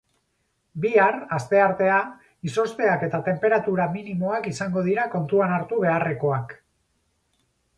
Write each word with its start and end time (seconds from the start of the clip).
Bihar, 0.83 1.17
asteartea, 1.35 1.97
izozteak 2.51 3.05
eta 3.09 3.19
tenperatura 3.27 3.87
minimoak 3.99 4.49
izango 4.53 4.85
dira 4.89 5.07
kontuan 5.13 5.55
hartu 5.59 5.83
beharrekoak. 5.85 6.57